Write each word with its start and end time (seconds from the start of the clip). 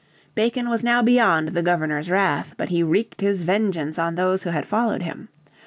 Bacon 0.33 0.67
was 0.67 0.83
now 0.83 1.03
beyond 1.03 1.49
the 1.49 1.61
Governor's 1.61 2.09
wrath, 2.09 2.55
but 2.57 2.69
he 2.69 2.81
wreaked 2.81 3.21
his 3.21 3.43
vengeance 3.43 3.99
on 3.99 4.15
those 4.15 4.41
who 4.41 4.49
had 4.49 4.65
followed 4.67 5.03
him. 5.03 5.29